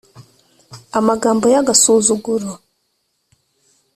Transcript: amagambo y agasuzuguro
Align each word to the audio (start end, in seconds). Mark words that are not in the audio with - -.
amagambo 0.99 1.45
y 1.53 1.55
agasuzuguro 1.61 2.49